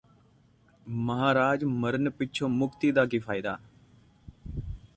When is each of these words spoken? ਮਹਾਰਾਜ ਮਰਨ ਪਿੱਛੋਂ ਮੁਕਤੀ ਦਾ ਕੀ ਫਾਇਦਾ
ਮਹਾਰਾਜ 0.87 1.63
ਮਰਨ 1.65 2.09
ਪਿੱਛੋਂ 2.09 2.49
ਮੁਕਤੀ 2.49 2.91
ਦਾ 2.91 3.05
ਕੀ 3.05 3.19
ਫਾਇਦਾ 3.19 3.57